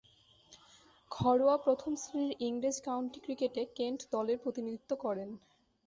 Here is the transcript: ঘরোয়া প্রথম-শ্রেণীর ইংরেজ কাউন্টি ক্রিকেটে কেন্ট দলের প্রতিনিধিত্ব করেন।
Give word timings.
ঘরোয়া 1.11 1.55
প্রথম-শ্রেণীর 1.57 2.33
ইংরেজ 2.39 2.77
কাউন্টি 2.81 3.19
ক্রিকেটে 3.19 3.61
কেন্ট 3.77 3.99
দলের 4.11 4.37
প্রতিনিধিত্ব 4.43 4.91
করেন। 4.95 5.29